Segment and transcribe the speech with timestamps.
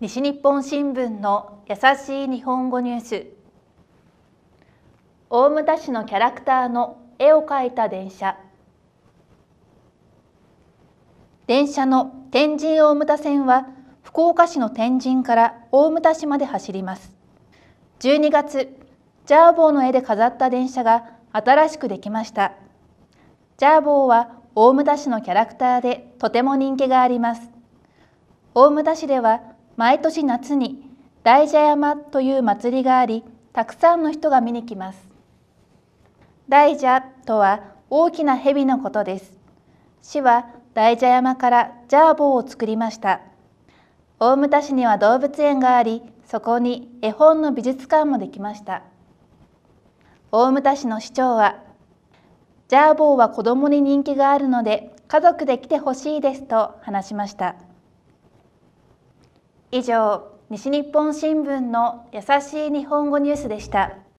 [0.00, 3.26] 西日本新聞の優しい日本語ニュース。
[5.28, 8.38] 大牟田市のキャラクターの絵を描いた電車。
[11.48, 13.66] 電車の天神大牟田線は
[14.04, 17.12] 福岡市の天神から大牟田市まで走ります。
[17.98, 18.68] 12月
[19.26, 22.52] ジャーボーの絵で飾った電車が新しくできました。
[23.56, 27.50] ジャーボーは大牟田市のキャラクターでとても人気があります。
[28.54, 30.82] 大牟田市では毎年夏に
[31.22, 35.08] 大蛇山という祭りがあり、たくさんの人が見に来ます。
[36.48, 39.38] 大蛇とは大きな蛇のことです。
[40.02, 43.20] 市は大蛇山からジャーボーを作りました。
[44.18, 48.82] 大牟田市には動物園があり、そこに絵本の美術館もできました。
[50.32, 51.62] 大牟田市の市長は、
[52.66, 57.67] ジャーボーは子供に人気があるので家族で来てほしいですと話しました。
[59.70, 63.98] 以上、西日本新聞の優しい日本語ニュースでした。